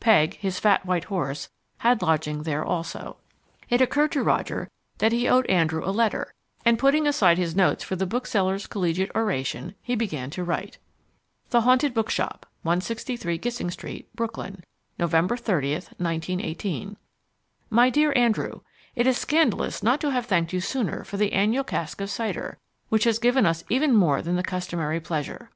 [0.00, 3.18] Peg, his fat white horse, had lodging there also.
[3.68, 6.32] It occurred to Roger that he owed Andrew a letter,
[6.64, 10.78] and putting aside his notes for the bookseller's collegiate oration, he began to write:
[11.50, 14.64] THE HAUNTED BOOKSHOP 163 Gissing Street, Brooklyn,
[14.98, 16.96] November 30, 1918.
[17.68, 18.62] MY DEAR ANDREW:
[18.96, 22.56] It is scandalous not to have thanked you sooner for the annual cask of cider,
[22.88, 25.50] which has given us even more than the customary pleasure.